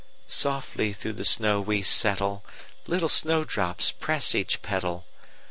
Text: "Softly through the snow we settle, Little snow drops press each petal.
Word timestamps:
"Softly 0.25 0.93
through 0.93 1.13
the 1.13 1.23
snow 1.25 1.61
we 1.61 1.83
settle, 1.83 2.43
Little 2.87 3.07
snow 3.07 3.43
drops 3.43 3.91
press 3.91 4.33
each 4.33 4.63
petal. 4.63 5.05